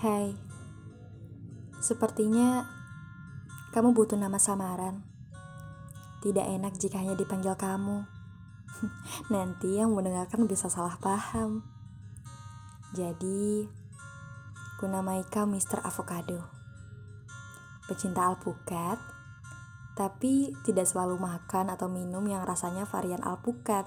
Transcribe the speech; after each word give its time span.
Hai, 0.00 0.32
sepertinya 1.76 2.64
kamu 3.76 3.92
butuh 3.92 4.16
nama 4.16 4.40
samaran. 4.40 5.04
Tidak 6.24 6.40
enak 6.40 6.80
jika 6.80 7.04
hanya 7.04 7.12
dipanggil 7.12 7.52
kamu. 7.52 8.08
Nanti 9.36 9.76
yang 9.76 9.92
mendengarkan 9.92 10.48
bisa 10.48 10.72
salah 10.72 10.96
paham. 10.96 11.68
Jadi, 12.96 13.68
ku 14.80 14.88
namai 14.88 15.20
kau 15.28 15.44
Mr. 15.44 15.84
Avocado. 15.84 16.48
Pecinta 17.84 18.24
alpukat, 18.24 18.96
tapi 20.00 20.56
tidak 20.64 20.88
selalu 20.88 21.20
makan 21.20 21.76
atau 21.76 21.92
minum 21.92 22.24
yang 22.24 22.48
rasanya 22.48 22.88
varian 22.88 23.20
alpukat. 23.20 23.84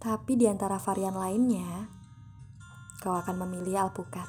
Tapi 0.00 0.40
di 0.40 0.48
antara 0.48 0.80
varian 0.80 1.20
lainnya, 1.20 2.03
kau 3.04 3.12
akan 3.12 3.44
memilih 3.44 3.84
alpukat. 3.84 4.24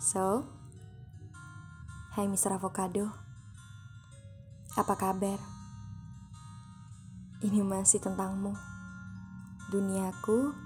So, 0.00 0.48
hai 2.16 2.24
Mr. 2.24 2.56
Avocado, 2.56 3.12
apa 4.80 4.96
kabar? 4.96 5.36
Ini 7.44 7.60
masih 7.60 8.00
tentangmu. 8.00 8.56
Duniaku 9.68 10.56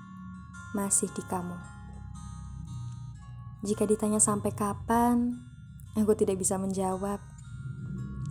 masih 0.78 1.10
di 1.10 1.22
kamu. 1.26 1.58
Jika 3.66 3.82
ditanya 3.82 4.22
sampai 4.22 4.54
kapan, 4.54 5.34
aku 5.98 6.14
tidak 6.14 6.38
bisa 6.38 6.62
menjawab. 6.62 7.18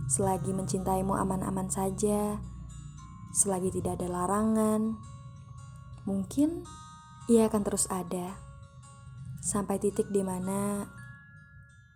Selagi 0.08 0.56
mencintaimu 0.56 1.12
aman-aman 1.12 1.68
saja, 1.68 2.40
selagi 3.36 3.76
tidak 3.76 4.00
ada 4.00 4.08
larangan, 4.08 4.96
mungkin 6.08 6.64
ia 7.24 7.48
akan 7.48 7.62
terus 7.64 7.88
ada 7.88 8.36
sampai 9.40 9.80
titik 9.80 10.12
di 10.12 10.20
mana 10.20 10.84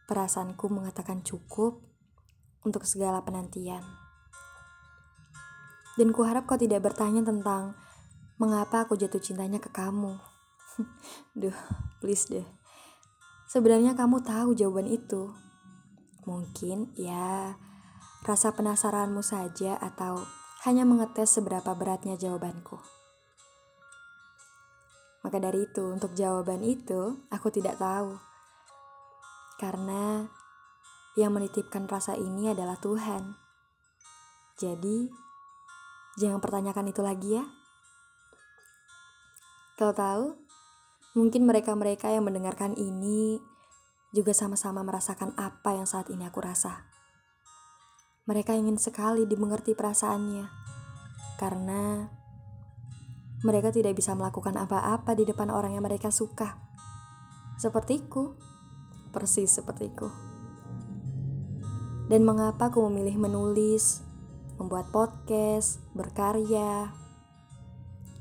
perasaanku 0.08 0.72
mengatakan 0.72 1.20
cukup 1.20 1.84
untuk 2.64 2.88
segala 2.88 3.20
penantian. 3.20 3.84
Dan 6.00 6.14
kuharap 6.14 6.48
kau 6.48 6.56
tidak 6.56 6.80
bertanya 6.80 7.20
tentang 7.20 7.76
mengapa 8.40 8.86
aku 8.86 8.96
jatuh 8.96 9.20
cintanya 9.20 9.60
ke 9.60 9.68
kamu. 9.68 10.16
Duh, 11.40 11.58
please 12.00 12.24
deh. 12.30 12.46
Sebenarnya 13.50 13.92
kamu 13.98 14.24
tahu 14.24 14.56
jawaban 14.56 14.88
itu. 14.88 15.34
Mungkin 16.24 16.92
ya 16.96 17.56
rasa 18.24 18.52
penasaranmu 18.52 19.24
saja 19.24 19.76
atau 19.80 20.24
hanya 20.68 20.84
mengetes 20.84 21.36
seberapa 21.36 21.72
beratnya 21.74 22.14
jawabanku. 22.14 22.97
Maka 25.28 25.44
dari 25.44 25.68
itu, 25.68 25.84
untuk 25.92 26.16
jawaban 26.16 26.64
itu, 26.64 27.20
aku 27.28 27.52
tidak 27.52 27.76
tahu. 27.76 28.16
Karena 29.60 30.24
yang 31.20 31.36
menitipkan 31.36 31.84
rasa 31.84 32.16
ini 32.16 32.48
adalah 32.48 32.80
Tuhan. 32.80 33.36
Jadi, 34.56 35.12
jangan 36.16 36.40
pertanyakan 36.40 36.88
itu 36.88 37.04
lagi 37.04 37.36
ya. 37.36 37.44
Kau 39.76 39.92
tahu, 39.92 40.32
mungkin 41.12 41.44
mereka-mereka 41.44 42.08
yang 42.08 42.24
mendengarkan 42.24 42.72
ini 42.80 43.36
juga 44.16 44.32
sama-sama 44.32 44.80
merasakan 44.80 45.36
apa 45.36 45.76
yang 45.76 45.84
saat 45.84 46.08
ini 46.08 46.24
aku 46.24 46.40
rasa. 46.40 46.88
Mereka 48.24 48.56
ingin 48.56 48.80
sekali 48.80 49.28
dimengerti 49.28 49.76
perasaannya, 49.76 50.48
karena 51.36 52.16
mereka 53.46 53.70
tidak 53.70 53.94
bisa 53.94 54.18
melakukan 54.18 54.58
apa-apa 54.58 55.14
di 55.14 55.22
depan 55.22 55.50
orang 55.54 55.78
yang 55.78 55.86
mereka 55.86 56.10
suka. 56.10 56.58
Sepertiku, 57.54 58.34
persis 59.14 59.50
sepertiku. 59.50 60.10
Dan 62.08 62.24
mengapa 62.24 62.72
aku 62.72 62.82
memilih 62.88 63.20
menulis, 63.20 64.02
membuat 64.58 64.90
podcast, 64.90 65.78
berkarya? 65.94 66.90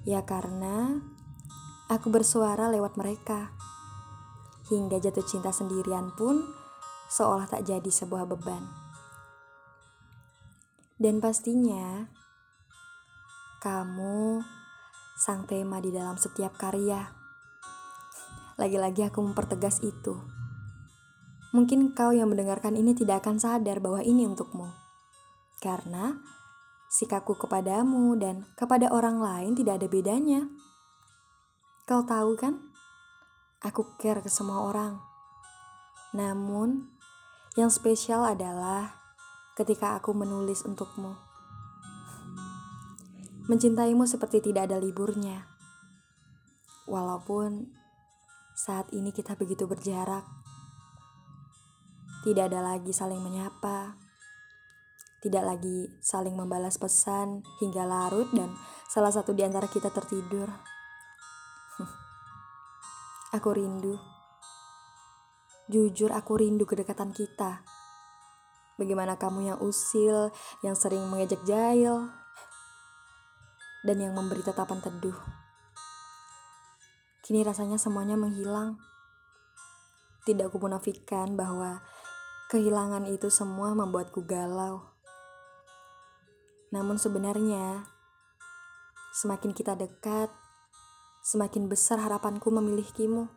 Ya 0.06 0.22
karena 0.28 1.02
aku 1.90 2.14
bersuara 2.14 2.70
lewat 2.70 3.00
mereka. 3.00 3.56
Hingga 4.68 5.00
jatuh 5.00 5.24
cinta 5.24 5.56
sendirian 5.56 6.12
pun 6.14 6.44
seolah 7.08 7.48
tak 7.48 7.64
jadi 7.64 7.88
sebuah 7.88 8.28
beban. 8.28 8.68
Dan 11.00 11.24
pastinya 11.24 12.12
kamu 13.64 14.44
sang 15.18 15.50
tema 15.50 15.82
di 15.82 15.90
dalam 15.90 16.14
setiap 16.14 16.54
karya. 16.62 17.10
Lagi-lagi 18.62 19.10
aku 19.10 19.26
mempertegas 19.26 19.82
itu. 19.82 20.14
Mungkin 21.58 21.98
kau 21.98 22.14
yang 22.14 22.30
mendengarkan 22.30 22.78
ini 22.78 22.94
tidak 22.94 23.26
akan 23.26 23.42
sadar 23.42 23.82
bahwa 23.82 24.06
ini 24.06 24.30
untukmu. 24.30 24.70
Karena 25.58 26.14
sikapku 26.86 27.34
kepadamu 27.34 28.14
dan 28.22 28.46
kepada 28.54 28.94
orang 28.94 29.18
lain 29.18 29.58
tidak 29.58 29.82
ada 29.82 29.88
bedanya. 29.90 30.46
Kau 31.90 32.06
tahu 32.06 32.38
kan? 32.38 32.70
Aku 33.66 33.98
care 33.98 34.22
ke 34.22 34.30
semua 34.30 34.70
orang. 34.70 35.02
Namun, 36.14 36.94
yang 37.58 37.74
spesial 37.74 38.22
adalah 38.22 38.94
ketika 39.58 39.98
aku 39.98 40.14
menulis 40.14 40.62
untukmu. 40.62 41.27
Mencintaimu 43.48 44.04
seperti 44.04 44.44
tidak 44.44 44.68
ada 44.68 44.76
liburnya. 44.76 45.48
Walaupun 46.84 47.72
saat 48.58 48.92
ini 48.92 49.16
kita 49.16 49.40
begitu 49.40 49.64
berjarak. 49.64 50.28
Tidak 52.28 52.44
ada 52.44 52.60
lagi 52.60 52.92
saling 52.92 53.24
menyapa. 53.24 53.96
Tidak 55.24 55.44
lagi 55.48 55.88
saling 56.04 56.36
membalas 56.36 56.76
pesan 56.76 57.40
hingga 57.64 57.88
larut 57.88 58.28
dan 58.36 58.52
salah 58.92 59.16
satu 59.16 59.32
di 59.32 59.48
antara 59.48 59.72
kita 59.72 59.96
tertidur. 59.96 60.52
Aku 63.38 63.50
rindu. 63.56 63.96
Jujur 65.68 66.16
aku 66.16 66.40
rindu 66.40 66.64
kedekatan 66.64 67.12
kita. 67.12 67.60
Bagaimana 68.80 69.20
kamu 69.20 69.52
yang 69.52 69.60
usil, 69.60 70.32
yang 70.64 70.80
sering 70.80 71.04
mengejek 71.12 71.44
jahil, 71.44 72.08
dan 73.88 74.04
yang 74.04 74.12
memberi 74.12 74.44
tatapan 74.44 74.84
teduh. 74.84 75.16
Kini 77.24 77.40
rasanya 77.48 77.80
semuanya 77.80 78.20
menghilang. 78.20 78.76
Tidak 80.28 80.52
aku 80.52 80.60
munafikan 80.60 81.40
bahwa 81.40 81.80
kehilangan 82.52 83.08
itu 83.08 83.32
semua 83.32 83.72
membuatku 83.72 84.28
galau. 84.28 84.84
Namun 86.76 87.00
sebenarnya, 87.00 87.88
semakin 89.16 89.56
kita 89.56 89.80
dekat, 89.80 90.28
semakin 91.24 91.72
besar 91.72 92.04
harapanku 92.04 92.52
memilikimu. 92.52 93.32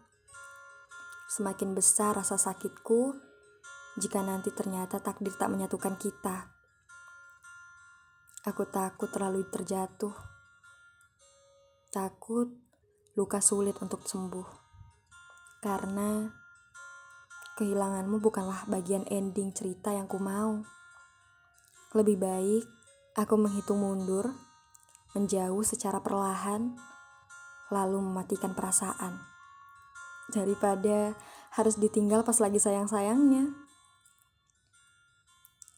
Semakin 1.31 1.79
besar 1.79 2.19
rasa 2.19 2.35
sakitku 2.35 3.15
jika 4.03 4.19
nanti 4.19 4.51
ternyata 4.51 4.99
takdir 4.99 5.31
tak 5.39 5.47
menyatukan 5.47 5.95
kita. 5.95 6.51
Aku 8.51 8.67
takut 8.67 9.11
terlalu 9.15 9.47
terjatuh. 9.47 10.30
Takut 11.91 12.47
luka 13.19 13.43
sulit 13.43 13.75
untuk 13.83 14.07
sembuh. 14.07 14.47
Karena 15.59 16.23
kehilanganmu 17.59 18.23
bukanlah 18.23 18.71
bagian 18.71 19.03
ending 19.11 19.51
cerita 19.51 19.91
yang 19.91 20.07
ku 20.07 20.23
mau. 20.23 20.63
Lebih 21.91 22.15
baik 22.15 22.65
aku 23.19 23.35
menghitung 23.35 23.83
mundur, 23.83 24.31
menjauh 25.19 25.67
secara 25.67 25.99
perlahan, 25.99 26.79
lalu 27.75 27.99
mematikan 27.99 28.55
perasaan. 28.55 29.19
Daripada 30.31 31.19
harus 31.59 31.75
ditinggal 31.75 32.23
pas 32.23 32.39
lagi 32.39 32.63
sayang-sayangnya. 32.63 33.51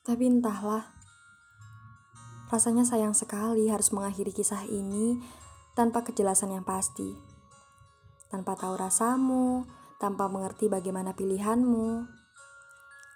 Tapi 0.04 0.28
entahlah, 0.28 0.92
rasanya 2.52 2.84
sayang 2.84 3.16
sekali 3.16 3.72
harus 3.72 3.88
mengakhiri 3.96 4.36
kisah 4.36 4.68
ini 4.68 5.40
tanpa 5.72 6.04
kejelasan 6.04 6.52
yang 6.52 6.64
pasti, 6.64 7.16
tanpa 8.28 8.56
tahu 8.56 8.76
rasamu, 8.76 9.64
tanpa 9.96 10.28
mengerti 10.28 10.68
bagaimana 10.68 11.16
pilihanmu. 11.16 12.04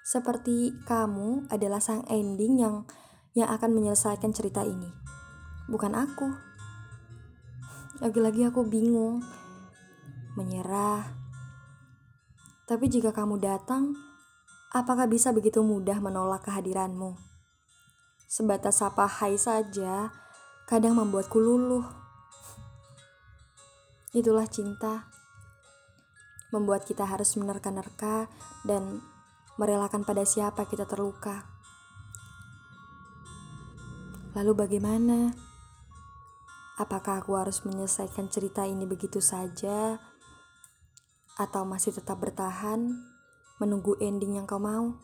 Seperti 0.07 0.73
kamu 0.87 1.51
adalah 1.51 1.83
sang 1.83 2.07
ending 2.07 2.63
yang 2.63 2.87
yang 3.37 3.53
akan 3.53 3.75
menyelesaikan 3.77 4.33
cerita 4.33 4.65
ini, 4.65 4.89
bukan 5.69 5.93
aku. 5.93 6.31
Lagi-lagi 8.01 8.49
aku 8.49 8.65
bingung, 8.65 9.21
menyerah. 10.37 11.05
Tapi 12.69 12.87
jika 12.89 13.13
kamu 13.13 13.41
datang, 13.41 13.97
apakah 14.73 15.09
bisa 15.09 15.33
begitu 15.33 15.61
mudah 15.65 16.01
menolak 16.01 16.45
kehadiranmu? 16.45 17.17
Sebatas 18.27 18.83
sapa 18.83 19.09
hai 19.09 19.41
saja, 19.41 20.13
kadang 20.69 20.99
membuatku 20.99 21.41
luluh. 21.41 22.06
Itulah 24.17 24.49
cinta. 24.49 25.13
membuat 26.55 26.89
kita 26.89 27.05
harus 27.05 27.37
menerka-nerka 27.37 28.31
dan 28.65 29.03
merelakan 29.61 30.07
pada 30.07 30.23
siapa 30.25 30.65
kita 30.65 30.89
terluka. 30.89 31.45
Lalu 34.33 34.65
bagaimana? 34.65 35.37
Apakah 36.81 37.21
aku 37.21 37.37
harus 37.37 37.61
menyelesaikan 37.67 38.33
cerita 38.33 38.65
ini 38.65 38.89
begitu 38.89 39.21
saja? 39.21 40.01
Atau 41.37 41.69
masih 41.69 41.93
tetap 41.93 42.23
bertahan 42.23 42.95
menunggu 43.61 43.99
ending 44.01 44.41
yang 44.41 44.49
kau 44.49 44.63
mau? 44.63 44.97